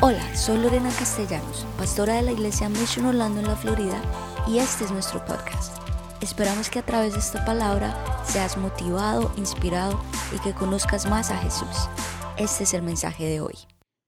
[0.00, 4.00] Hola, soy Lorena Castellanos, pastora de la iglesia Mission Orlando en la Florida,
[4.46, 5.76] y este es nuestro podcast.
[6.22, 10.00] Esperamos que a través de esta palabra seas motivado, inspirado
[10.32, 11.88] y que conozcas más a Jesús.
[12.36, 13.54] Este es el mensaje de hoy.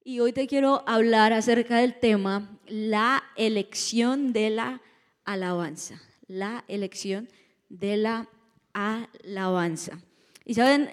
[0.04, 4.80] Y hoy te quiero hablar acerca del tema la elección de la
[5.24, 6.00] alabanza.
[6.28, 7.28] La elección
[7.68, 8.28] de la
[8.74, 9.98] alabanza.
[10.44, 10.88] Y saben,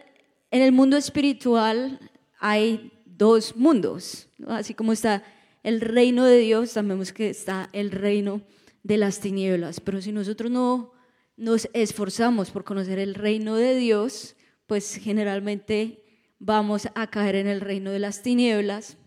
[0.50, 2.00] en el mundo espiritual
[2.40, 5.24] hay dos mundos, así como está
[5.64, 8.42] el reino de Dios, sabemos que está el reino
[8.84, 10.94] de las tinieblas, pero si nosotros no
[11.36, 14.36] nos esforzamos por conocer el reino de Dios,
[14.66, 16.04] pues generalmente
[16.40, 18.98] vamos a caer en el reino de las tinieblas.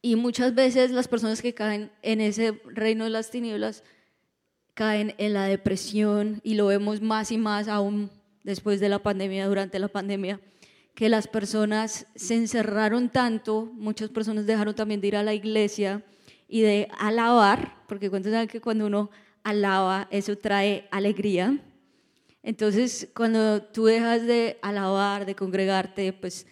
[0.00, 3.84] Y muchas veces las personas que caen en ese reino de las tinieblas
[4.74, 8.10] caen en la depresión y lo vemos más y más aún
[8.42, 10.40] después de la pandemia, durante la pandemia
[10.94, 16.04] que las personas se encerraron tanto, muchas personas dejaron también de ir a la iglesia
[16.48, 19.10] y de alabar, porque saben que cuando uno
[19.42, 21.58] alaba, eso trae alegría.
[22.42, 26.46] Entonces, cuando tú dejas de alabar, de congregarte, pues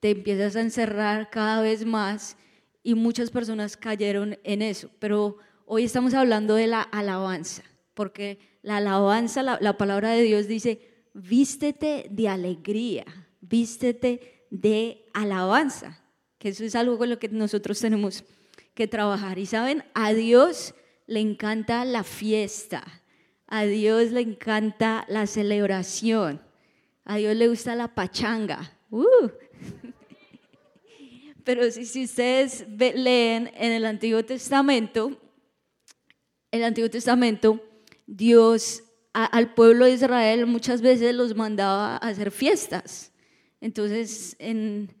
[0.00, 2.36] te empiezas a encerrar cada vez más
[2.82, 4.90] y muchas personas cayeron en eso.
[4.98, 7.62] Pero hoy estamos hablando de la alabanza,
[7.94, 10.80] porque la alabanza, la, la palabra de Dios dice,
[11.14, 13.04] vístete de alegría
[13.40, 16.02] vístete de alabanza,
[16.38, 18.24] que eso es algo con lo que nosotros tenemos
[18.74, 19.38] que trabajar.
[19.38, 20.74] Y saben, a Dios
[21.06, 23.02] le encanta la fiesta,
[23.46, 26.42] a Dios le encanta la celebración,
[27.04, 28.78] a Dios le gusta la pachanga.
[28.90, 29.30] Uh.
[31.44, 35.16] Pero si, si ustedes leen en el Antiguo Testamento,
[36.50, 37.62] el Antiguo Testamento,
[38.06, 43.12] Dios al pueblo de Israel muchas veces los mandaba a hacer fiestas.
[43.66, 44.94] Entonces, en,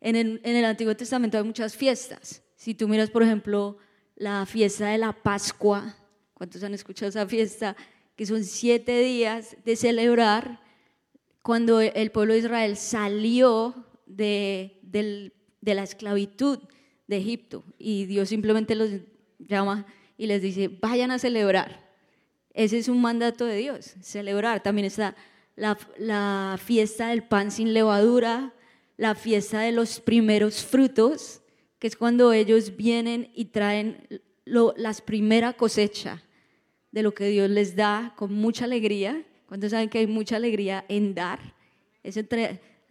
[0.00, 2.42] el, Antiguo Testamento hay muchas fiestas.
[2.56, 3.78] Si tú miras, por ejemplo,
[4.16, 5.94] la fiesta de la Pascua,
[6.34, 7.76] ¿cuántos han escuchado esa fiesta?
[8.16, 10.60] Que son siete días de celebrar
[11.42, 16.58] cuando el pueblo de Israel salió de, de la esclavitud
[17.06, 18.90] de Egipto y Dios simplemente los
[19.38, 19.86] llama
[20.16, 21.88] y les dice, vayan a celebrar.
[22.52, 24.60] Ese es un mandato de Dios, celebrar.
[24.60, 25.14] También está
[25.58, 28.54] la, fiesta del pan sin levadura,
[28.96, 31.42] la fiesta de los primeros frutos,
[31.78, 34.06] que es cuando ellos vienen y traen
[34.44, 36.20] las primeras cosechas
[36.90, 39.24] de lo que Dios les da con mucha alegría.
[39.46, 41.54] Cuando saben que hay mucha alegría en dar,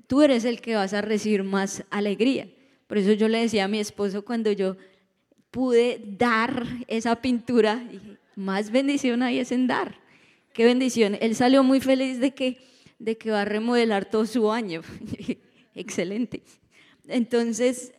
[0.08, 2.48] tú eres el que vas a recibir más alegría.
[2.88, 4.78] Por eso yo le decía a mi esposo cuando yo
[5.52, 7.84] pude dar esa pintura,
[8.36, 10.07] más bendición hay es en dar.
[10.58, 11.16] Qué bendición.
[11.22, 12.58] Él salió muy feliz de que,
[12.98, 14.82] de que va a remodelar todo su año.
[15.76, 16.42] Excelente.
[17.08, 17.94] Entonces,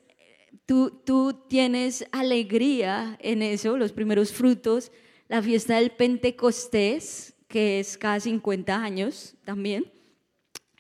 [0.67, 4.91] tú, tú tienes alegría en eso, los primeros frutos,
[5.29, 9.93] la fiesta del Pentecostés, que es cada 50 años también,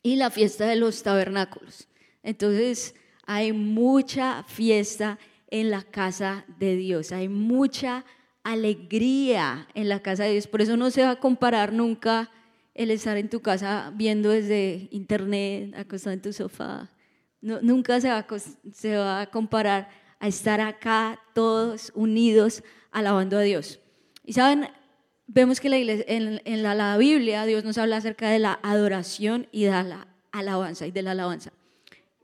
[0.03, 1.87] y la fiesta de los tabernáculos.
[2.25, 8.05] Entonces, hay mucha fiesta en la casa de Dios, hay mucha
[8.43, 10.47] alegría en la casa de Dios.
[10.47, 12.31] Por eso no se va a comparar nunca
[12.75, 16.91] el estar en tu casa viendo desde internet, acostado en tu sofá.
[17.41, 18.27] nunca se va, a,
[18.73, 19.89] se va a comparar
[20.21, 23.81] a estar acá todos unidos alabando a Dios.
[24.25, 24.69] Y saben,
[25.27, 29.47] vemos que la en, en la, la, Biblia Dios nos habla acerca de la adoración
[29.53, 31.53] y de la alabanza y de la alabanza.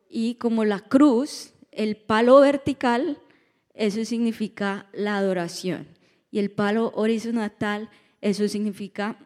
[0.08, 3.18] Y como la cruz, el palo vertical,
[3.74, 5.93] eso significa la adoración
[6.34, 7.88] y el palo horizontal,
[8.20, 9.16] eso significa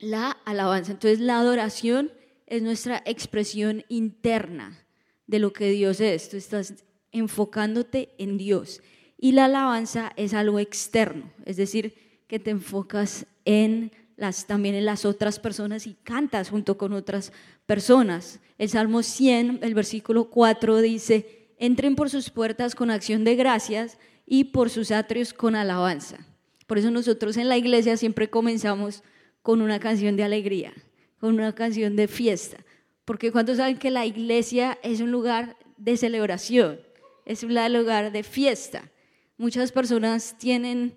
[0.00, 0.90] la alabanza.
[0.90, 2.10] Entonces la adoración
[2.48, 4.84] es nuestra expresión interna
[5.28, 6.28] de lo que Dios es.
[6.28, 8.82] Tú estás enfocándote en Dios.
[9.16, 11.94] Y la alabanza es algo externo, es decir,
[12.26, 17.32] que te enfocas en las, también en las otras personas y cantas junto con otras
[17.64, 18.40] personas.
[18.58, 23.98] El Salmo 100, el versículo 4 dice, entren por sus puertas con acción de gracias
[24.26, 26.18] y por sus atrios con alabanza.
[26.66, 29.02] Por eso nosotros en la iglesia siempre comenzamos
[29.42, 30.72] con una canción de alegría,
[31.18, 32.64] con una canción de fiesta.
[33.04, 36.80] Porque cuando saben que la iglesia es un lugar de celebración,
[37.26, 38.90] es un lugar de fiesta.
[39.36, 40.96] Muchas personas tienen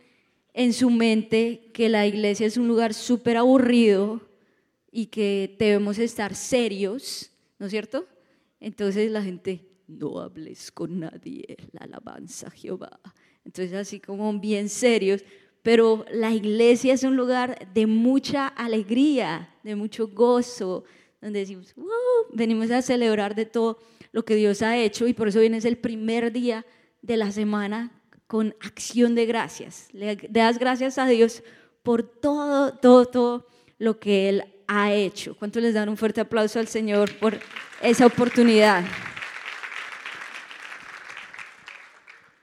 [0.54, 4.22] en su mente que la iglesia es un lugar súper aburrido
[4.92, 8.08] y que debemos estar serios, ¿no es cierto?
[8.60, 13.00] Entonces la gente, no hables con nadie, la alabanza Jehová.
[13.48, 15.24] Entonces así como bien serios,
[15.64, 20.84] pero la iglesia es un lugar de mucha alegría, de mucho gozo,
[21.22, 21.74] donde decimos,
[22.34, 23.80] venimos a celebrar de todo
[24.12, 26.66] lo que Dios ha hecho y por eso viene es el primer día
[27.02, 27.92] de la semana
[28.28, 29.88] con acción de gracias.
[29.94, 31.42] Le das gracias a Dios
[31.84, 33.48] por todo, todo, todo
[33.78, 35.38] lo que Él ha hecho.
[35.38, 37.40] ¿Cuánto les dan un fuerte aplauso al Señor por
[37.82, 38.84] esa oportunidad?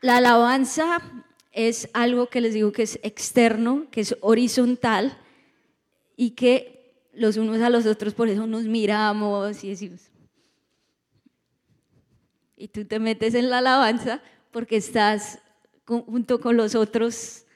[0.05, 1.01] La alabanza
[1.51, 5.17] es algo que les digo que es externo, que es horizontal
[6.15, 10.11] y que los unos a los otros por eso nos miramos y decimos.
[12.55, 14.21] Y tú te metes en la alabanza
[14.51, 15.39] porque estás
[15.87, 17.47] junto con los otros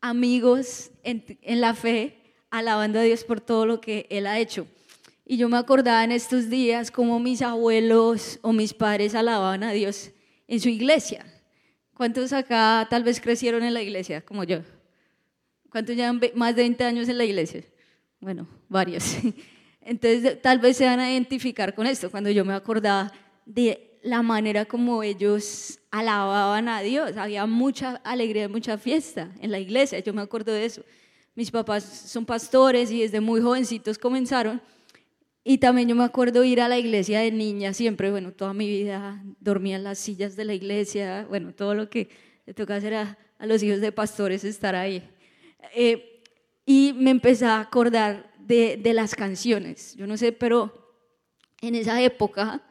[0.00, 4.66] amigos en, la fe, alabando a Dios por todo lo que Él ha hecho.
[5.24, 9.70] Y yo me acordaba en estos días como mis abuelos o mis padres alababan a
[9.70, 10.10] Dios
[10.48, 11.24] en su iglesia.
[11.94, 14.58] ¿Cuántos acá tal vez crecieron en la iglesia, como yo?
[15.70, 17.64] ¿Cuántos llevan más de 20 años en la iglesia?
[18.20, 19.16] Bueno, varios.
[19.80, 23.12] Entonces, tal vez se van a identificar con esto, cuando yo me acordaba
[23.46, 27.16] de la manera como ellos alababan a Dios.
[27.16, 30.82] Había mucha alegría, mucha fiesta en la iglesia, yo me acuerdo de eso.
[31.34, 34.60] Mis papás son pastores y desde muy jovencitos comenzaron.
[35.46, 38.66] Y también yo me acuerdo ir a la iglesia de niña siempre, bueno, toda mi
[38.66, 42.08] vida dormía en las sillas de la iglesia, bueno, todo lo que
[42.46, 45.06] le toca hacer a, los hijos de pastores estar ahí.
[45.74, 46.22] Eh,
[46.64, 49.94] y me empecé a acordar de, de las canciones.
[49.96, 50.96] Yo no sé, pero
[51.60, 52.62] en esa época,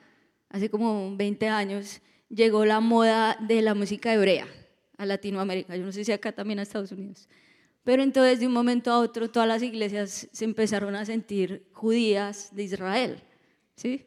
[0.49, 4.47] hace como 20 años, llegó la moda de la música hebrea
[4.97, 5.75] a Latinoamérica.
[5.75, 7.29] Yo no sé si acá también a Estados Unidos.
[7.83, 12.55] Pero entonces de un momento a otro todas las iglesias se empezaron a sentir judías
[12.55, 13.23] de Israel.
[13.75, 14.05] ¿sí?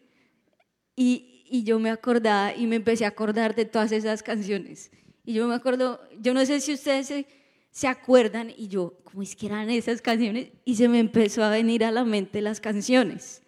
[0.94, 4.90] Y, y yo me acordaba y me empecé a acordar de todas esas canciones.
[5.24, 7.26] Y yo me acuerdo, yo no sé si ustedes se,
[7.70, 10.48] se acuerdan, y yo, ¿cómo es que eran esas canciones?
[10.64, 13.42] Y se me empezó a venir a la mente las canciones.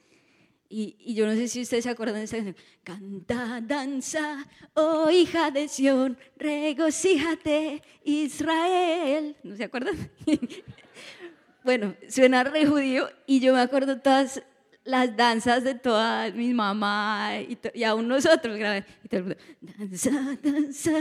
[0.70, 2.56] Y, yo no sé si ustedes se acuerdan de esa canción.
[2.84, 9.34] Canta, danza, oh hija de Sión, regocíjate, Israel.
[9.42, 9.96] ¿No se acuerdan?
[11.64, 14.42] bueno, suena re judío y yo me acuerdo todas
[14.84, 17.44] las danzas de todas mis mamás
[17.74, 20.92] y, aún nosotros Y todo el mundo, danza, danza,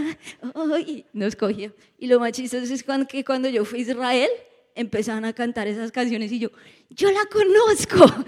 [0.54, 1.74] oh, y nos cogió.
[1.98, 4.30] Y lo más chistoso es cuando, que cuando yo fui a Israel,
[4.76, 6.52] empezaban a cantar esas canciones y yo,
[6.90, 8.26] yo la conozco.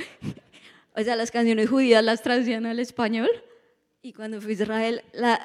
[1.00, 3.30] O sea, las canciones judías las traducían al español
[4.02, 5.40] y cuando fui a Israel, la,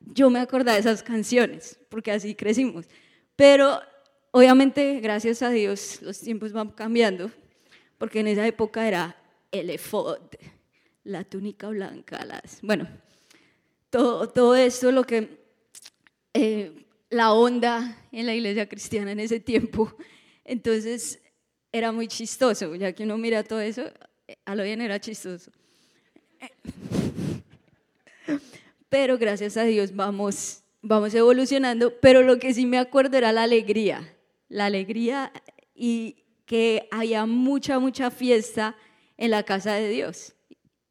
[0.00, 2.86] yo me acordaba de esas canciones, porque así crecimos.
[3.36, 3.80] Pero
[4.32, 7.30] obviamente, gracias a Dios, los tiempos van cambiando,
[7.98, 9.16] porque en esa época era
[9.52, 10.18] el efod,
[11.04, 12.88] la túnica blanca, las, bueno,
[13.90, 15.38] todo, todo esto, lo que
[16.34, 19.96] eh, la onda en la iglesia cristiana en ese tiempo.
[20.44, 21.20] Entonces
[21.70, 23.84] era muy chistoso, ya que uno mira todo eso,
[24.44, 25.50] a lo bien era chistoso.
[28.88, 33.42] Pero gracias a Dios vamos, vamos evolucionando, pero lo que sí me acuerdo era la
[33.42, 34.16] alegría,
[34.48, 35.32] la alegría
[35.74, 38.76] y que haya mucha, mucha fiesta
[39.16, 40.34] en la casa de Dios.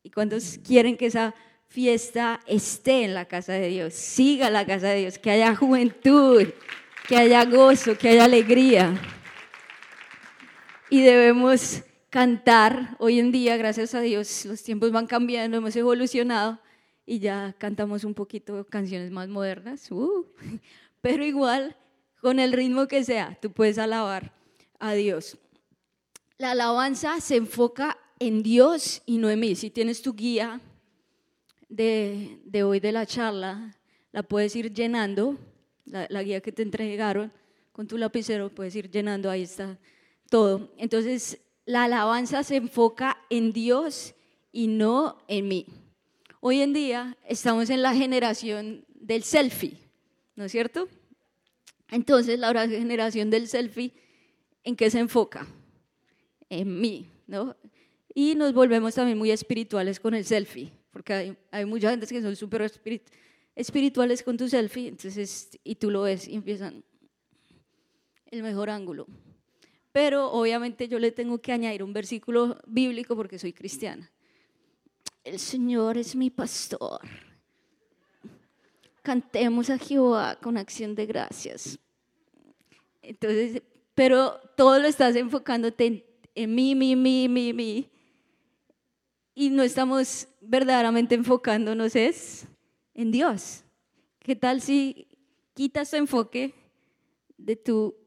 [0.04, 1.34] ¿Y cuántos quieren que esa
[1.68, 6.44] fiesta esté en la casa de Dios, siga la casa de Dios, que haya juventud,
[7.08, 8.94] que haya gozo, que haya alegría?
[10.90, 11.82] Y debemos
[12.16, 12.96] cantar.
[13.00, 16.58] Hoy en día, gracias a Dios, los tiempos van cambiando, hemos evolucionado
[17.06, 19.92] y ya cantamos un poquito canciones más modernas.
[19.92, 20.26] Uh,
[21.02, 21.76] pero igual,
[22.22, 24.32] con el ritmo que sea, tú puedes alabar
[24.80, 25.38] a Dios.
[26.38, 29.54] La alabanza se enfoca en Dios y no en mí.
[29.54, 30.62] Si tienes tu guía
[31.68, 33.76] de, de hoy de la charla,
[34.14, 35.38] la puedes ir llenando,
[35.84, 37.34] la, la guía que te entregaron
[37.74, 39.78] con tu lapicero, puedes ir llenando, ahí está
[40.30, 40.72] todo.
[40.78, 44.14] Entonces, la alabanza se enfoca en Dios
[44.52, 45.66] y no en mí.
[46.40, 49.80] Hoy en día estamos en la generación del selfie,
[50.36, 50.88] ¿no es cierto?
[51.90, 53.94] Entonces, la generación del selfie,
[54.64, 55.48] ¿en qué se enfoca?
[56.50, 57.56] En mí, ¿no?
[58.14, 62.36] Y nos volvemos también muy espirituales con el selfie, porque hay, mucha gente que son
[62.36, 62.72] súper
[63.56, 66.84] espirituales con tu selfie, entonces, y tú lo ves y empiezan
[68.28, 69.08] el mejor ángulo,
[69.96, 74.12] pero obviamente yo le tengo que añadir un versículo bíblico porque soy cristiana.
[75.24, 77.00] El Señor es mi pastor.
[79.02, 81.80] Cantemos a Jehová con acción de gracias.
[83.02, 83.62] Entonces,
[83.94, 86.04] pero todo lo estás enfocándote en,
[86.36, 87.90] en mí, mí, mí, mí, mí.
[89.34, 92.46] Y no estamos verdaderamente enfocándonos es
[92.94, 93.64] en Dios.
[94.20, 95.08] ¿Qué tal si
[95.54, 96.54] quitas tu enfoque
[97.38, 98.05] de tu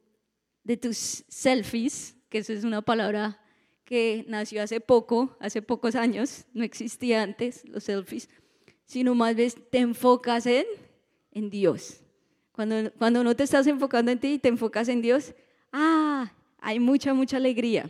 [0.63, 3.41] de tus selfies, que eso es una palabra
[3.83, 8.29] que nació hace poco, hace pocos años, no existía antes los selfies,
[8.85, 10.65] sino más bien te enfocas en,
[11.31, 12.01] en Dios.
[12.51, 15.33] Cuando, cuando no te estás enfocando en ti y te enfocas en Dios,
[15.71, 17.89] ah, hay mucha, mucha alegría.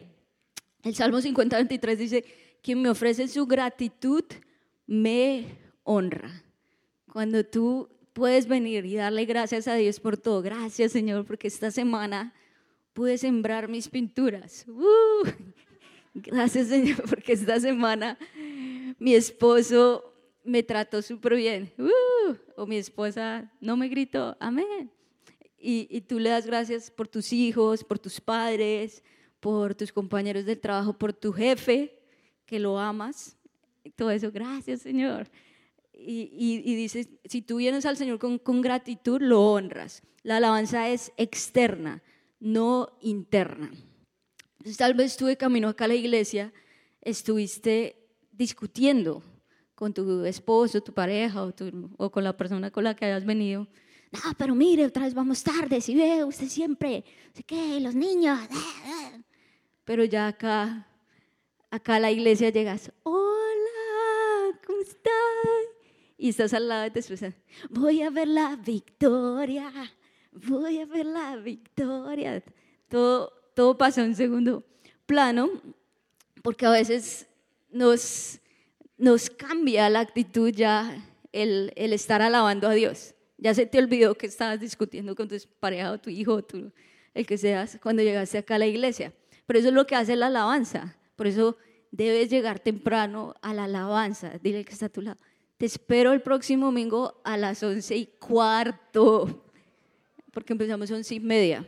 [0.84, 2.26] El Salmo 50, 23 dice,
[2.62, 4.24] quien me ofrece su gratitud
[4.86, 6.44] me honra.
[7.12, 11.72] Cuando tú puedes venir y darle gracias a Dios por todo, gracias Señor, porque esta
[11.72, 12.34] semana
[12.94, 14.66] pude sembrar mis pinturas.
[14.68, 15.28] Uh,
[16.14, 18.18] gracias Señor, porque esta semana
[18.98, 21.72] mi esposo me trató súper bien.
[21.78, 24.92] Uh, o mi esposa no me gritó, amén.
[25.58, 29.04] Y, y tú le das gracias por tus hijos, por tus padres,
[29.40, 32.00] por tus compañeros del trabajo, por tu jefe,
[32.46, 33.38] que lo amas.
[33.84, 35.30] Y todo eso, gracias Señor.
[35.94, 40.02] Y, dices, si tú vienes al Señor con gratitud, lo honras.
[40.24, 42.02] La alabanza es externa,
[42.40, 43.72] no interna.
[44.60, 46.52] Entonces, tal vez tú de camino acá a la iglesia
[47.02, 49.24] estuviste discutiendo
[49.76, 51.46] con tu esposo, tu pareja
[51.98, 53.68] o, con la persona con la que hayas venido.
[54.12, 58.40] No, pero mire, otra vez vamos tarde, si ve, usted siempre, sé qué, los niños.
[59.86, 60.88] Pero ya acá,
[61.70, 65.14] acá a la iglesia llegas, hola, ¿cómo estás?
[66.18, 67.34] Y estás al lado de tu esposa,
[67.70, 69.72] voy a ver la victoria,
[70.32, 72.44] voy a ver la victoria.
[72.88, 74.64] Todo, todo pasa en segundo
[75.06, 75.50] plano,
[76.42, 77.28] porque a veces
[77.70, 78.40] nos
[79.00, 83.16] nos cambia la actitud ya el, el, estar alabando a Dios.
[83.38, 86.42] Ya se te olvidó que estabas discutiendo con tu pareja o tu hijo
[87.14, 89.14] el que seas cuando llegaste acá a la iglesia.
[89.48, 90.98] Pero eso es lo que hace la alabanza.
[91.16, 91.58] Por eso
[91.92, 94.34] debes llegar temprano a la alabanza.
[94.44, 95.18] Dile que está a tu lado.
[95.58, 99.49] Te espero el próximo domingo a las once y cuarto,
[100.32, 101.66] porque empezamos a once y media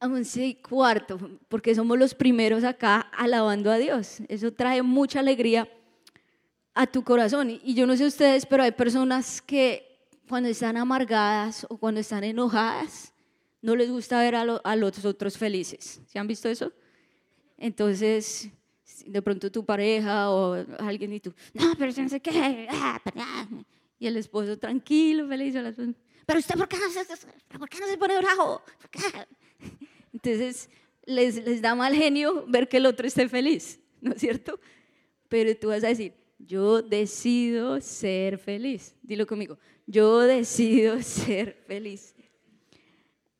[0.00, 4.20] a once y cuarto, porque somos los primeros acá alabando a Dios.
[4.28, 5.68] Eso trae mucha alegría
[6.74, 7.50] a tu corazón.
[7.50, 12.24] Y yo no sé ustedes, pero hay personas que cuando están amargadas o cuando están
[12.24, 13.12] enojadas,
[13.60, 16.00] no les gusta ver a, los otros felices.
[16.06, 16.72] ¿Se han visto eso?
[17.58, 18.48] Entonces,
[19.04, 22.68] de pronto tu pareja o alguien y tú, no, pero yo no sé qué.
[24.02, 25.54] Y el esposo tranquilo, feliz.
[26.30, 26.76] Pero usted, ¿por qué
[27.58, 28.62] ¿por qué no se pone bravo?
[30.12, 30.70] Entonces,
[31.04, 34.60] les, les da mal genio ver que el otro esté feliz, ¿no es cierto?
[35.28, 38.94] Pero tú vas a decir, yo decido ser feliz.
[39.02, 39.58] Dilo conmigo,
[39.88, 42.14] yo decido ser feliz.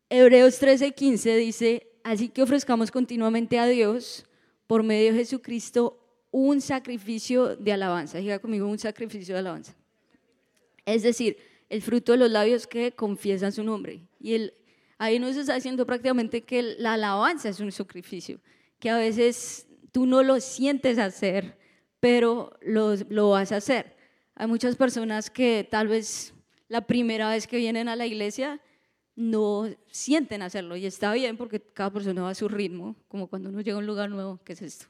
[0.08, 4.26] Hebreos 13:15 dice, así que ofrezcamos continuamente a Dios
[4.66, 5.96] por medio de Jesucristo
[6.32, 8.18] un sacrificio de alabanza.
[8.18, 9.76] Diga conmigo, un sacrificio de alabanza.
[10.84, 11.36] Es decir,
[11.70, 14.02] el fruto de los labios que confiesan su nombre.
[14.20, 14.54] Y el
[15.00, 18.38] Ahí nos está diciendo prácticamente que la alabanza es un sacrificio,
[18.78, 21.56] que a veces tú no lo sientes hacer,
[22.00, 23.96] pero lo, lo vas a hacer.
[24.34, 26.34] Hay muchas personas que tal vez
[26.68, 28.60] la primera vez que vienen a la iglesia
[29.16, 33.48] no sienten hacerlo y está bien porque cada persona va a su ritmo, como cuando
[33.48, 34.84] uno llega a un lugar nuevo, ¿qué es esto?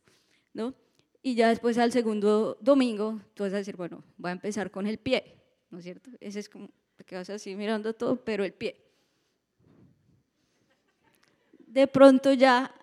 [0.53, 0.75] ¿No?
[1.23, 4.89] Y ya después al segundo domingo tú vas a decir, bueno, voy a empezar con
[4.89, 5.40] el pie,
[5.71, 6.11] ¿no es cierto?
[6.21, 8.91] Ese es como, te quedas así mirando todo, pero el pie
[11.71, 12.75] de pronto ya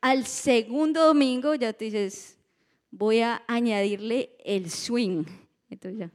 [0.00, 2.38] al segundo domingo ya te dices,
[2.90, 5.24] voy a añadirle el swing.
[5.70, 6.10] Entonces ya.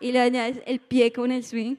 [0.00, 1.76] Y le añades el pie con el swing.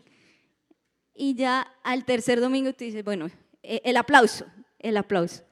[1.15, 3.29] Y ya al tercer domingo te dices, bueno,
[3.63, 4.45] e, el aplauso,
[4.77, 5.43] el aplauso.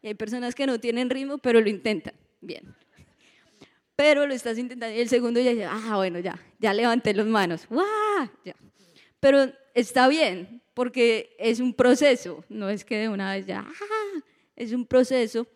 [0.00, 2.14] Y hay personas que no tienen ritmo, pero lo intentan.
[2.40, 2.74] Bien.
[3.96, 4.96] Pero lo estás intentando.
[4.96, 7.66] Y el segundo ya dice, ah, bueno, ya, ya levanté las manos.
[7.68, 8.28] ¡Guau!
[8.44, 8.54] Ya.
[9.20, 14.20] Pero está bien, porque es un proceso, no es que de una vez ya, ¡ah!
[14.56, 15.46] es un proceso,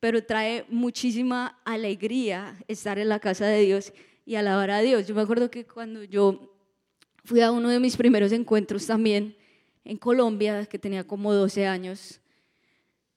[0.00, 3.92] pero trae muchísima alegría estar en la casa de Dios
[4.24, 5.06] y alabar a Dios.
[5.06, 6.54] Yo me acuerdo que cuando yo
[7.24, 9.36] fui a uno de mis primeros encuentros también
[9.84, 12.20] en Colombia, que tenía como 12 años,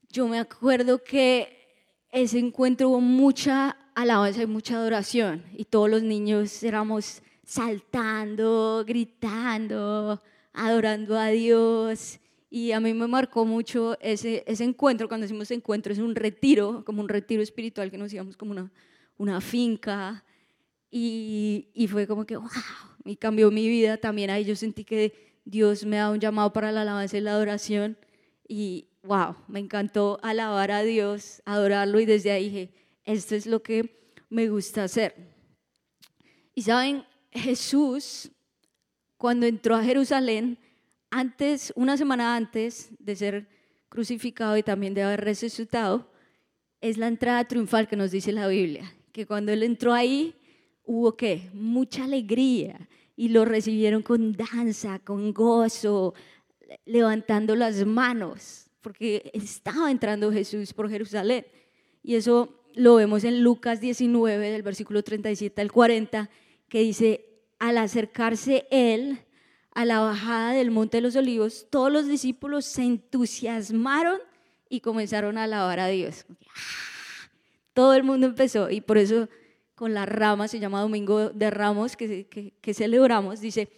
[0.10, 1.68] yo me acuerdo que
[2.12, 10.22] ese encuentro hubo mucha alabanza y mucha adoración y todos los niños éramos saltando, gritando,
[10.54, 12.20] adorando a Dios.
[12.52, 16.84] Y a mí me marcó mucho ese, ese encuentro, cuando decimos encuentro, es un retiro,
[16.86, 18.72] como un retiro espiritual que nos íbamos como una,
[19.18, 20.24] una finca.
[20.90, 22.50] Y, y fue como que, wow,
[23.06, 24.30] y cambió mi vida también.
[24.30, 25.14] Ahí yo sentí que
[25.46, 27.98] Dios me da un llamado para la alabanza y la adoración.
[28.48, 32.00] Y wow, me encantó alabar a Dios, adorarlo.
[32.00, 32.70] Y desde ahí dije,
[33.14, 35.16] esto es lo que me gusta hacer.
[36.54, 38.32] Y saben, Jesús,
[39.18, 40.58] cuando entró a Jerusalén,
[41.10, 43.50] antes, una semana antes de ser
[43.90, 46.12] crucificado y también de haber resucitado,
[46.82, 50.36] es la entrada triunfal que nos dice la Biblia, que cuando él entró ahí
[50.86, 51.50] hubo qué?
[51.54, 56.14] Mucha alegría y lo recibieron con danza, con gozo,
[56.86, 61.46] levantando las manos, porque estaba entrando Jesús por Jerusalén.
[62.02, 66.30] Y eso lo vemos en Lucas 19, del versículo 37 al 40,
[66.70, 67.26] que dice,
[67.60, 69.20] al acercarse él
[69.74, 74.20] a la bajada del Monte de los Olivos, todos los discípulos se entusiasmaron
[74.70, 76.26] y comenzaron a alabar a Dios.
[77.74, 79.28] Todo el mundo empezó y por eso
[79.76, 82.28] con la rama, se llama Domingo de Ramos, que,
[82.62, 83.70] que celebramos, dice,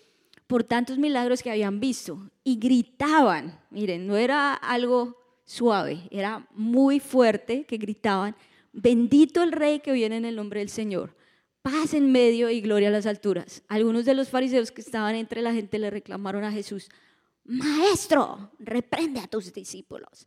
[0.45, 6.99] por tantos milagros que habían visto y gritaban, miren, no era algo suave, era muy
[6.99, 8.35] fuerte que gritaban,
[8.73, 11.15] bendito el rey que viene en el nombre del Señor,
[11.61, 13.63] paz en medio y gloria a las alturas.
[13.67, 16.89] Algunos de los fariseos que estaban entre la gente le reclamaron a Jesús,
[17.43, 20.25] maestro, reprende a tus discípulos.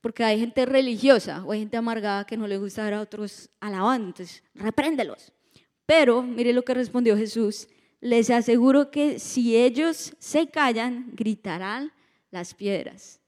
[0.00, 3.50] Porque hay gente religiosa o hay gente amargada que no le gusta ver a otros
[3.60, 5.32] alabando, entonces repréndelos.
[5.86, 7.68] Pero mire lo que respondió Jesús,
[8.00, 11.92] les aseguro que si ellos se callan, gritarán
[12.32, 13.21] las piedras.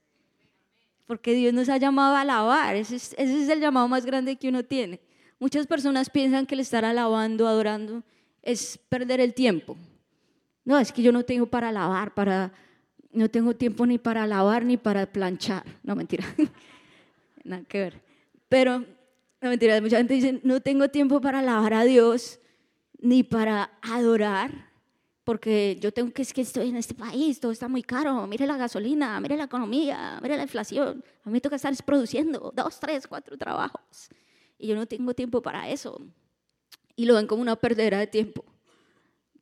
[1.07, 4.37] Porque Dios nos ha llamado a alabar, ese es, ese es el llamado más grande
[4.37, 5.01] que uno tiene.
[5.39, 8.03] Muchas personas piensan que el estar alabando, adorando,
[8.43, 9.77] es perder el tiempo.
[10.65, 12.53] No, es que yo no tengo para alabar, para,
[13.13, 15.65] no tengo tiempo ni para lavar ni para planchar.
[15.83, 16.25] No, mentira.
[17.45, 18.01] Nada que ver.
[18.49, 22.41] Pero, no, mentira, mucha gente dice, no tengo tiempo para alabar a Dios
[22.99, 24.71] ni para adorar,
[25.25, 28.47] porque yo tengo que, es que estoy en este país, todo está muy caro, mire
[28.47, 31.03] la gasolina, mire la economía, mire la inflación.
[31.25, 34.11] A mí toca estar produciendo dos, tres, cuatro trabajos
[34.59, 36.01] y yo no tengo tiempo para eso.
[36.95, 38.45] Y lo ven como una perdera de tiempo.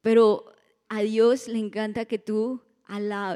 [0.01, 0.53] Pero
[0.89, 2.63] a Dios le encanta que tú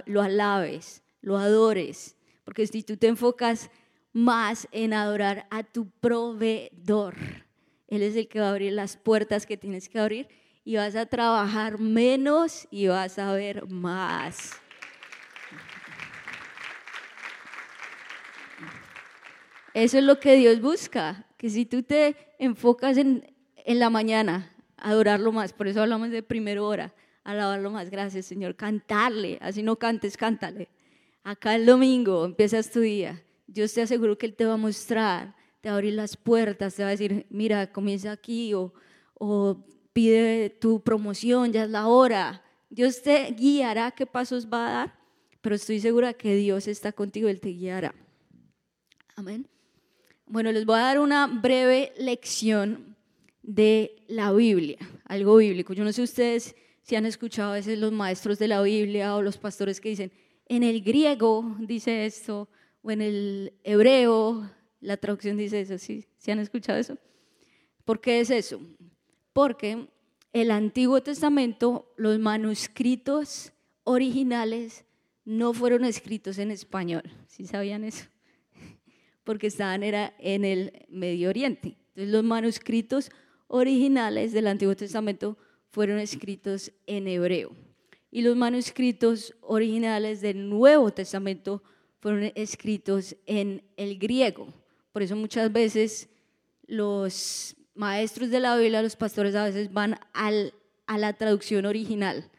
[0.06, 3.70] lo alabes, lo adores, porque si tú te enfocas
[4.12, 7.16] más en adorar a tu proveedor,
[7.88, 10.28] Él es el que va a abrir las puertas que tienes que abrir
[10.66, 14.50] y vas a trabajar menos y vas a ver más.
[19.72, 24.50] Eso es lo que Dios busca, que si tú te enfocas en, en la mañana,
[24.76, 29.76] adorarlo más, por eso hablamos de primera hora, alabarlo más, gracias Señor, cantarle, así no
[29.76, 30.68] cantes, cántale.
[31.22, 35.36] Acá el domingo empiezas tu día, Dios te aseguro que Él te va a mostrar,
[35.60, 38.74] te va a abrir las puertas, te va a decir, mira, comienza aquí o,
[39.14, 39.64] o
[39.96, 42.42] pide tu promoción, ya es la hora.
[42.68, 44.98] Dios te guiará qué pasos va a dar,
[45.40, 47.94] pero estoy segura que Dios está contigo, Él te guiará.
[49.14, 49.48] Amén.
[50.26, 52.94] Bueno, les voy a dar una breve lección
[53.40, 55.72] de la Biblia, algo bíblico.
[55.72, 59.22] Yo no sé ustedes si han escuchado a veces los maestros de la Biblia o
[59.22, 60.12] los pastores que dicen,
[60.46, 62.50] en el griego dice esto,
[62.82, 64.46] o en el hebreo
[64.80, 66.04] la traducción dice eso, ¿sí?
[66.18, 66.98] ¿Sí han escuchado eso?
[67.86, 68.60] ¿Por qué es eso?
[69.36, 69.88] Porque
[70.32, 73.52] el Antiguo Testamento, los manuscritos
[73.84, 74.86] originales
[75.26, 78.06] no fueron escritos en español, ¿sí sabían eso?
[79.24, 81.76] porque estaban era en el Medio Oriente.
[81.88, 83.10] Entonces los manuscritos
[83.46, 85.36] originales del Antiguo Testamento
[85.68, 87.54] fueron escritos en hebreo
[88.10, 91.62] y los manuscritos originales del Nuevo Testamento
[92.00, 94.54] fueron escritos en el griego.
[94.92, 96.08] Por eso muchas veces
[96.66, 100.54] los maestros de la Biblia, los pastores a veces van al,
[100.86, 102.30] a la traducción original.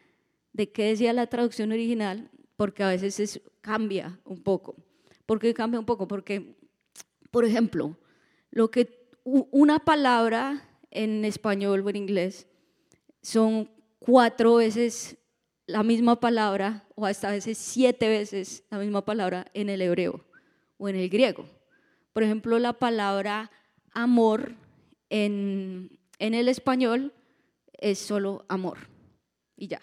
[0.52, 2.30] ¿De qué decía la traducción original?
[2.56, 4.76] Porque a veces cambia un poco.
[5.26, 6.08] ¿Por qué cambia un poco?
[6.08, 6.56] Porque
[7.30, 7.96] por ejemplo,
[8.50, 12.46] lo que una palabra en español o en inglés
[13.22, 15.18] son cuatro veces
[15.66, 20.24] la misma palabra o hasta a veces siete veces la misma palabra en el hebreo
[20.78, 21.44] o en el griego.
[22.14, 23.50] Por ejemplo, la palabra
[23.92, 24.54] amor
[25.10, 27.12] en, el español
[27.72, 28.78] es solo amor
[29.56, 29.80] y ya.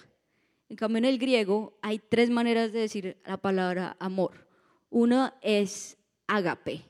[0.69, 4.47] En cambio, en el griego hay tres maneras de decir la palabra amor.
[4.89, 6.83] Una es agape,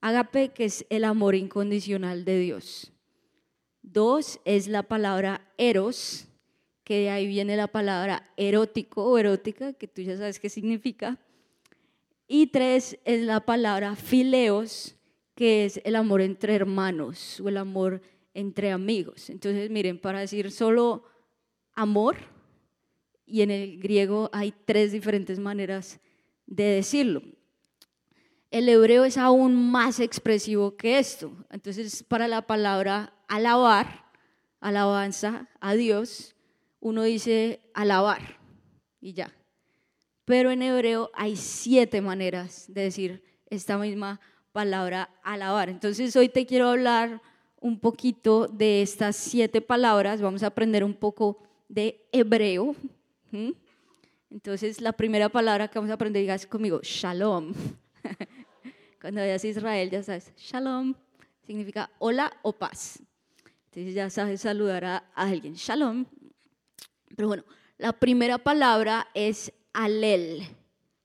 [0.00, 2.92] Agape, que es el amor incondicional de Dios.
[3.80, 6.26] Dos es la palabra eros,
[6.84, 11.18] que de ahí viene la palabra erótico o erótica, que tú ya sabes qué significa.
[12.28, 14.94] Y tres es la palabra fileos,
[15.34, 18.00] que es el amor entre hermanos o el amor
[18.34, 19.30] entre amigos.
[19.30, 21.04] Entonces, miren, para decir solo
[21.74, 22.16] amor,
[23.26, 26.00] y en el griego hay tres diferentes maneras
[26.46, 27.22] de decirlo
[28.54, 31.32] el hebreo es aún más expresivo que esto.
[31.50, 34.04] Entonces, para la palabra alabar,
[34.60, 36.36] alabanza a Dios,
[36.78, 38.38] uno dice alabar
[39.00, 39.34] y ya.
[40.24, 44.20] Pero en hebreo hay siete maneras de decir esta misma
[44.54, 45.68] palabra alabar.
[45.68, 47.20] Entonces, hoy te quiero hablar
[47.60, 51.38] un poquito de estas siete palabras, vamos a aprender un poco
[51.68, 52.76] de hebreo.
[54.30, 57.52] Entonces, la primera palabra que vamos a aprender, digas conmigo, shalom.
[59.00, 60.94] Cuando veas Israel, ya sabes, shalom
[61.44, 63.02] significa hola o paz.
[63.66, 66.06] Entonces ya sabes saludar a, alguien, shalom.
[67.16, 67.44] Pero bueno,
[67.76, 70.46] la primera palabra es alel.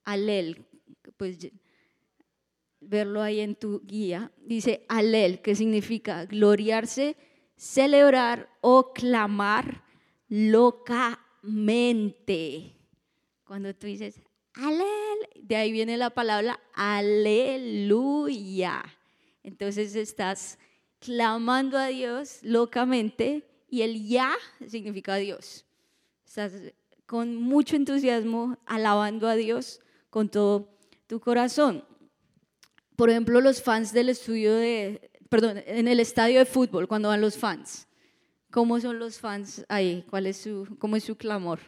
[0.03, 0.63] Alel,
[1.17, 1.39] pues
[2.81, 4.31] verlo ahí en tu guía.
[4.37, 7.15] Dice alel, que significa gloriarse,
[7.55, 9.83] celebrar o clamar
[10.27, 11.15] locamente.
[13.43, 14.21] Cuando tú dices,
[14.53, 14.85] alel,
[15.35, 18.03] de ahí viene la palabra aleluya.
[19.43, 20.59] Entonces estás
[20.99, 24.33] clamando a Dios locamente y el ya
[24.67, 25.65] significa Dios.
[26.25, 26.53] Estás
[27.05, 31.83] con mucho entusiasmo alabando a Dios con todo tu corazón.
[32.99, 37.21] Por ejemplo, los fans del estudio de, perdón, en el estadio de fútbol, cuando van
[37.21, 37.87] los fans.
[38.51, 40.05] ¿Cómo son los fans ahí?
[40.09, 41.61] ¿Cuál es su, cómo es su clamor?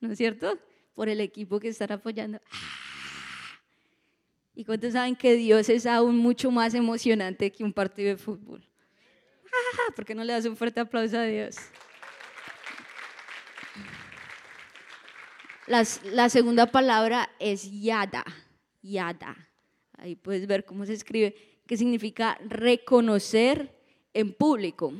[0.00, 0.58] ¿no es cierto?
[0.96, 2.40] Por el equipo que están apoyando.
[4.56, 8.68] ¿Y cuántos saben que Dios es aún mucho más emocionante que un partido de fútbol?
[9.94, 11.54] ¿Por qué no le das un fuerte aplauso a Dios?
[15.68, 18.24] la segunda palabra es yada,
[18.82, 19.36] yada.
[19.92, 21.34] Ahí puedes ver cómo se escribe,
[21.66, 23.74] que significa reconocer
[24.14, 24.92] en público.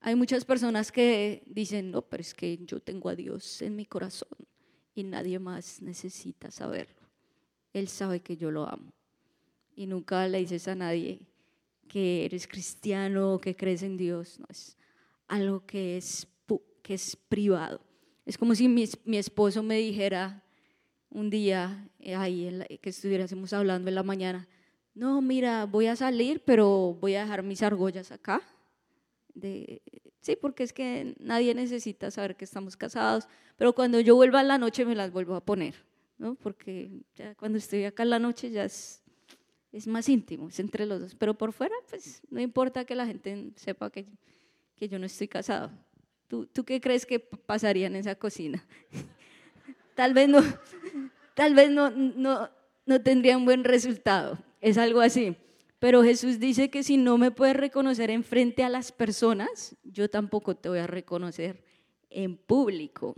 [0.00, 3.84] Hay muchas personas que dicen, no, pero es que yo tengo a Dios en mi
[3.84, 4.28] corazón
[4.94, 7.08] y nadie más necesita saberlo.
[7.72, 8.92] Él sabe que yo lo amo.
[9.76, 11.20] Y nunca le dices a nadie
[11.88, 14.38] que eres cristiano, que crees en Dios.
[14.38, 14.76] No, es
[15.28, 16.26] algo que es,
[16.82, 17.80] que es privado.
[18.26, 18.84] Es como si mi,
[19.16, 20.44] esposo me dijera
[21.10, 24.48] un día, eh, ahí que estuviéramos hablando en la mañana,
[24.94, 28.42] no, mira, voy a salir, pero voy a dejar mis argollas acá
[30.20, 34.44] sí, porque es que nadie necesita saber que estamos casados, pero cuando yo vuelva a
[34.44, 35.74] la noche me las vuelvo a poner,
[36.18, 36.34] ¿no?
[36.34, 39.02] Porque ya cuando estoy acá en la noche ya es,
[39.72, 43.06] es más íntimo, es entre los dos, pero por fuera, pues no importa que la
[43.06, 44.06] gente sepa que,
[44.76, 45.70] que yo no estoy casado.
[46.26, 48.64] ¿Tú, ¿Tú qué crees que pasaría en esa cocina?
[49.98, 50.38] tal vez no,
[51.34, 52.48] tal vez no, no,
[52.86, 55.36] no tendría un buen resultado, es algo así.
[55.80, 60.08] Pero Jesús dice que si no me puedes reconocer en frente a las personas, yo
[60.08, 61.64] tampoco te voy a reconocer
[62.10, 63.16] en público.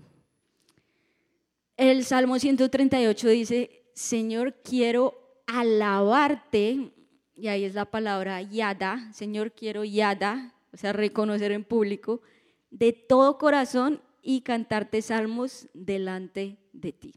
[1.77, 6.93] El Salmo 138 dice, Señor, quiero alabarte,
[7.35, 12.23] y ahí es la palabra yada, Señor, quiero yada, o sea, reconocer en público,
[12.71, 17.15] de todo corazón y cantarte salmos delante de ti.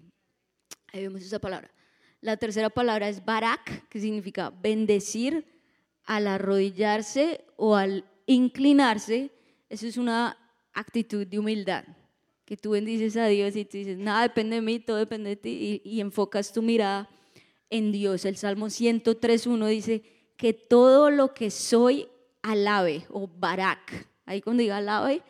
[0.91, 1.71] Ahí vemos esa palabra.
[2.21, 5.45] La tercera palabra es barak, que significa bendecir
[6.05, 9.31] al arrodillarse o al inclinarse.
[9.69, 10.37] Eso es una
[10.73, 11.83] actitud de humildad,
[12.45, 15.35] que tú bendices a Dios y tú dices, nada depende de mí, todo depende de
[15.35, 17.09] ti, y, enfocas tu mirada
[17.69, 18.25] en Dios.
[18.25, 20.03] El Salmo 103.1 dice,
[20.37, 22.07] que todo lo que soy
[22.41, 24.07] alabe, o barak.
[24.25, 25.21] Ahí cuando diga alabe,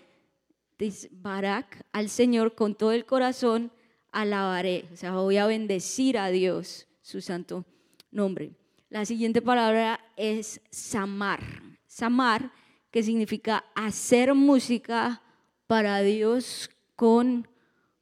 [0.78, 3.72] dice barak al Señor con todo el corazón,
[4.12, 7.66] alabaré, o sea, voy a bendecir a Dios, su santo
[8.12, 8.54] nombre.
[8.90, 11.42] La siguiente palabra es samar.
[11.88, 12.52] Samar,
[12.92, 15.22] que significa hacer música
[15.66, 17.48] para Dios con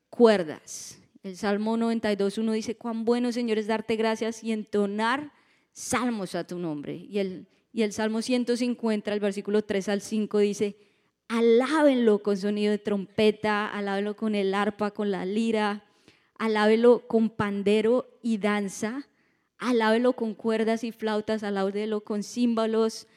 [0.10, 0.99] cuerdas.
[1.23, 5.31] El Salmo 92.1 dice, cuán bueno, Señor, es darte gracias y entonar
[5.71, 6.95] salmos a tu nombre.
[6.95, 10.75] Y el, y el Salmo 150, el versículo 3 al 5 dice,
[11.31, 15.85] alábenlo con sonido de trompeta, alábenlo con el arpa, con la lira,
[16.37, 19.07] alábelo con pandero y danza,
[19.57, 23.07] alábelo con cuerdas y flautas, alábelo con címbalos,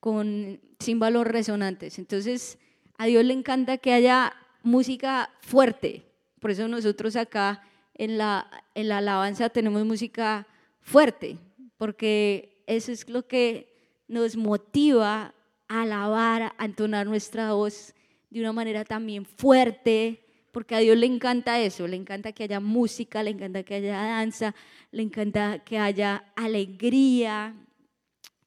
[0.00, 1.98] con címbalos resonantes.
[1.98, 2.58] Entonces,
[2.96, 6.02] a Dios le encanta que haya música fuerte.
[6.40, 10.46] Por eso nosotros acá en la, en la alabanza tenemos música
[10.80, 11.36] fuerte,
[11.76, 15.34] porque eso es lo que nos motiva
[15.70, 17.94] a alabar, a entonar nuestra voz
[18.28, 22.58] de una manera también fuerte, porque a Dios le encanta eso, le encanta que haya
[22.58, 24.52] música, le encanta que haya danza,
[24.90, 27.54] le encanta que haya alegría.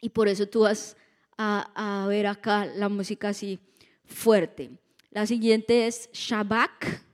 [0.02, 0.98] Y por eso tú vas
[1.38, 3.58] a, ver acá la música así
[4.04, 4.72] fuerte.
[5.10, 7.06] La siguiente es Shabak,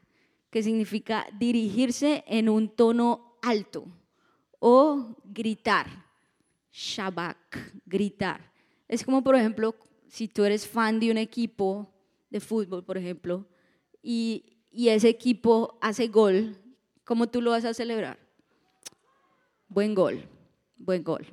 [0.50, 3.86] que significa dirigirse en un tono alto
[4.58, 5.88] o gritar.
[6.72, 8.52] Shabak, gritar.
[8.88, 9.76] Es como, por ejemplo,
[10.10, 11.93] si tú eres fan de un equipo
[12.30, 13.48] de fútbol, por ejemplo,
[14.02, 16.58] y, y ese equipo hace gol,
[17.06, 18.19] ¿cómo tú lo vas a celebrar?
[19.67, 20.28] Buen gol,
[20.78, 21.26] buen gol.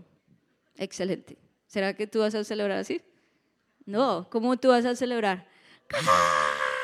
[0.76, 1.38] Excelente.
[1.66, 3.00] ¿Será que tú vas a celebrar así?
[3.86, 5.48] No, ¿cómo tú vas a celebrar?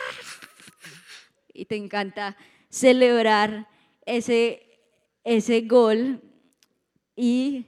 [1.54, 2.34] Y te encanta
[2.70, 3.68] celebrar
[4.06, 4.80] ese,
[5.22, 6.22] ese gol
[7.14, 7.66] y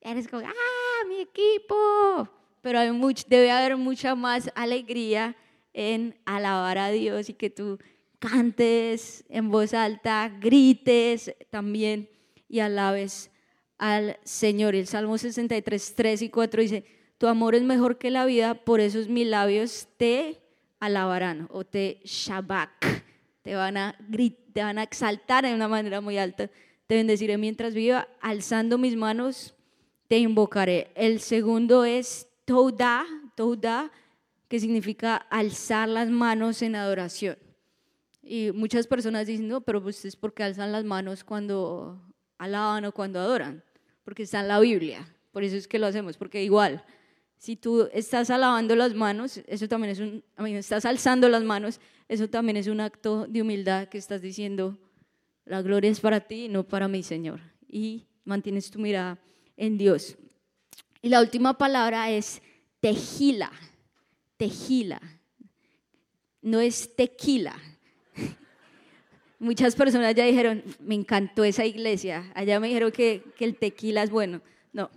[0.00, 2.41] eres como, ¡ah, mi equipo!
[2.62, 2.90] Pero hay
[3.28, 5.36] debe haber mucha más alegría
[5.74, 7.78] en alabar a Dios y que tú
[8.18, 12.08] cantes en voz alta, grites también
[12.48, 13.30] y alabes
[13.78, 14.76] al Señor.
[14.76, 16.84] El Salmo 63, 3 y 4 dice,
[17.18, 20.40] tu amor es mejor que la vida, por eso mis labios te
[20.78, 23.04] alabarán o te shabak,
[23.42, 23.98] te van a,
[24.52, 26.48] te van a exaltar de una manera muy alta.
[26.86, 29.54] Te bendeciré mientras viva, alzando mis manos,
[30.08, 30.90] te invocaré.
[30.94, 33.90] El segundo es touda, touda,
[34.46, 37.38] que significa alzar las manos en adoración.
[38.22, 41.98] Y muchas personas dicen, no, pero ustedes por qué alzan las manos cuando
[42.36, 43.64] alaban o cuando adoran,
[44.04, 45.08] porque está en la Biblia.
[45.30, 46.84] Por eso es que lo hacemos, porque igual,
[47.38, 52.28] si tú estás alabando las manos, eso también es un, estás alzando las manos, eso
[52.28, 54.76] también es un acto de humildad que estás diciendo,
[55.46, 57.40] la gloria es para ti, no para mí, Señor.
[57.66, 59.18] Y mantienes tu mirada
[59.56, 60.18] en Dios.
[61.02, 62.40] Y la última palabra es
[62.80, 63.50] tejila,
[64.36, 65.00] tejila.
[66.40, 67.56] No es tequila,
[69.40, 74.10] Muchas personas ya dijeron, me encantó esa iglesia, allá me dijeron que, el tequila es
[74.10, 74.40] bueno.
[74.72, 74.90] No,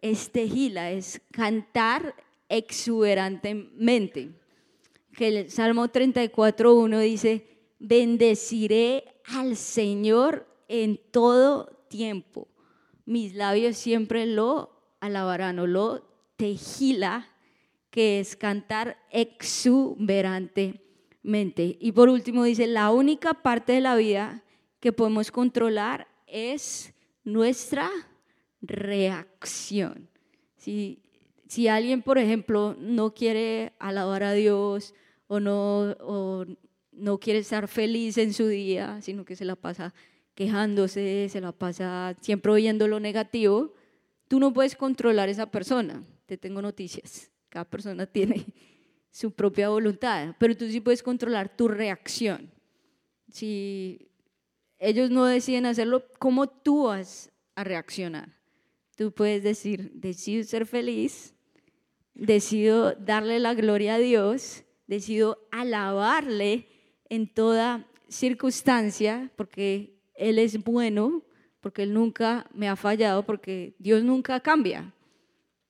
[0.00, 2.14] es tejila, es cantar
[2.48, 4.30] exuberantemente.
[5.16, 7.46] Que el Salmo 34.1 dice,
[7.80, 12.46] bendeciré al Señor en todo tiempo.
[13.04, 17.28] Mis labios siempre lo alabarán o lo tejila,
[17.90, 20.90] que es cantar exuberantemente
[21.22, 24.42] y por último dice, la única parte de la vida
[24.80, 27.90] que podemos controlar es nuestra
[28.62, 30.08] reacción.
[30.56, 31.02] Si,
[31.46, 34.94] si alguien, por ejemplo, no quiere alabar a Dios
[35.26, 36.46] o no, o
[36.92, 39.92] no quiere estar feliz en su día, sino que se la pasa
[40.34, 43.74] quejándose, se la pasa siempre oyendo lo negativo,
[44.30, 46.04] tú no puedes controlar a esa persona.
[46.26, 47.32] Te tengo noticias.
[47.48, 48.46] Cada persona tiene
[49.10, 52.48] su propia voluntad, pero tú sí puedes controlar tu reacción.
[53.28, 54.08] Si
[54.78, 58.38] ellos no deciden hacerlo, ¿cómo tú vas a reaccionar?
[58.94, 61.34] Tú puedes decir, decido ser feliz,
[62.14, 66.68] decido darle la gloria a Dios, decido alabarle
[67.08, 71.24] en toda circunstancia, porque Él es bueno,
[71.60, 74.92] porque Él nunca me ha fallado, porque Dios nunca cambia.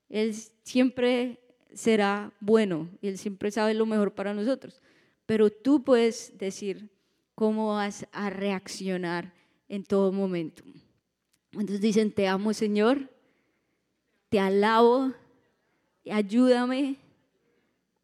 [0.09, 1.41] Él siempre
[1.73, 4.81] será bueno y Él siempre sabe lo mejor para nosotros.
[5.27, 6.91] Pero tú puedes decir
[7.35, 9.33] cómo vas a reaccionar
[9.69, 10.63] en todo momento.
[11.53, 13.11] Entonces dicen, te amo Señor,
[14.29, 15.13] te alabo,
[16.11, 16.97] ayúdame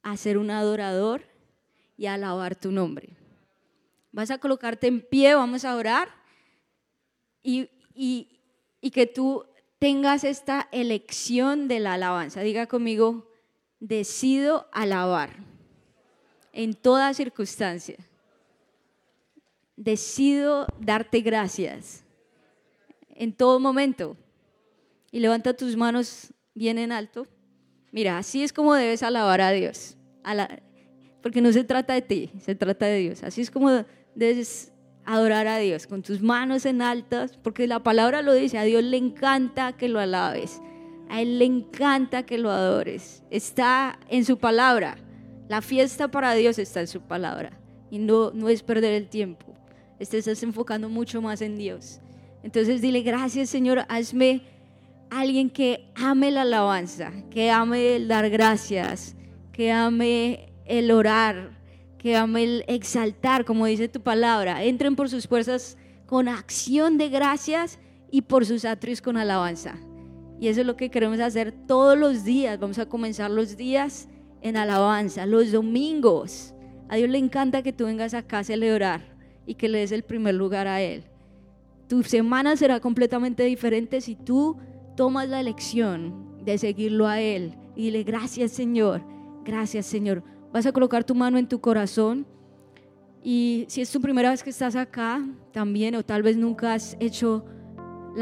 [0.02, 1.22] a ser un adorador
[1.96, 3.16] y a alabar tu nombre.
[4.12, 6.08] Vas a colocarte en pie, vamos a orar
[7.42, 8.28] y, y,
[8.92, 9.44] que tú
[9.80, 12.40] tengas esta elección de la alabanza.
[12.42, 13.28] Diga conmigo,
[13.80, 15.30] decido alabar
[16.52, 17.96] en toda circunstancia.
[19.74, 22.04] Decido darte gracias
[23.08, 24.16] en todo momento.
[25.10, 27.26] Y levanta tus manos bien en alto.
[27.90, 29.96] Mira, así es como debes alabar a Dios.
[31.22, 33.24] porque no se trata de ti, se trata de Dios.
[33.24, 34.72] Así es como debes
[35.06, 38.82] adorar a Dios, con tus manos en altas, porque la palabra lo dice, a Dios
[38.82, 40.60] le encanta que lo alabes.
[41.08, 43.22] A Él le encanta que lo adores.
[43.30, 44.98] Está en su palabra.
[45.48, 47.52] La fiesta para Dios está en su palabra.
[47.90, 49.54] Y no, no es perder el tiempo.
[50.00, 52.00] Estás enfocando mucho más en Dios.
[52.42, 54.42] Entonces dile, gracias Señor, hazme
[55.10, 59.16] alguien que ame la alabanza, que ame el dar gracias,
[59.52, 61.58] que ame el orar,
[62.06, 64.62] que ame el exaltar, como dice tu palabra.
[64.62, 67.80] Entren por sus fuerzas con acción de gracias
[68.12, 69.74] y por sus atrios con alabanza.
[70.38, 72.60] Y eso es lo que queremos hacer todos los días.
[72.60, 74.06] Vamos a comenzar los días
[74.40, 76.54] en alabanza, los domingos.
[76.88, 79.02] A Dios le encanta que tú vengas acá a celebrar
[79.44, 81.02] y que le des el primer lugar a Él.
[81.88, 84.56] Tu semana será completamente diferente si tú
[84.96, 89.02] tomas la elección de seguirlo a Él y dile gracias Señor,
[89.44, 90.22] gracias Señor.
[90.52, 92.26] Vas a colocar tu mano en tu corazón
[93.22, 96.96] y si es tu primera vez que estás acá también o tal vez nunca has
[97.00, 97.44] hecho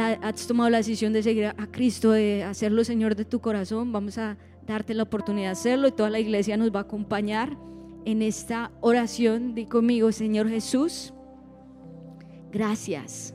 [0.00, 4.18] has tomado la decisión de seguir a Cristo, de hacerlo Señor de tu corazón, vamos
[4.18, 7.56] a darte la oportunidad de hacerlo y toda la iglesia nos va a acompañar
[8.04, 9.54] en esta oración.
[9.54, 11.12] Di conmigo, Señor Jesús,
[12.50, 13.34] gracias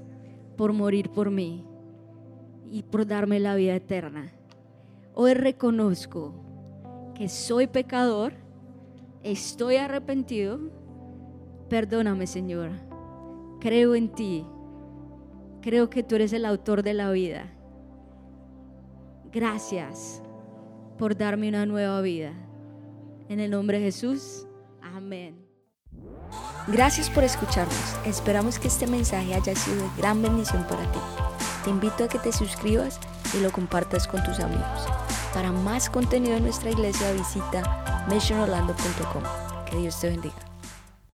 [0.57, 1.65] por morir por mí
[2.71, 4.33] y por darme la vida eterna.
[5.13, 6.33] Hoy reconozco
[7.15, 8.33] que soy pecador,
[9.23, 10.59] estoy arrepentido.
[11.69, 12.71] Perdóname, Señor.
[13.59, 14.45] Creo en ti.
[15.61, 17.53] Creo que tú eres el autor de la vida.
[19.31, 20.21] Gracias
[20.97, 22.33] por darme una nueva vida.
[23.27, 24.47] En el nombre de Jesús.
[24.81, 25.45] Amén.
[26.67, 27.95] Gracias por escucharnos.
[28.05, 30.99] Esperamos que este mensaje haya sido de gran bendición para ti.
[31.63, 32.99] Te invito a que te suscribas
[33.37, 34.87] y lo compartas con tus amigos.
[35.33, 39.23] Para más contenido en nuestra iglesia visita missionorlando.com.
[39.65, 40.48] Que Dios te bendiga.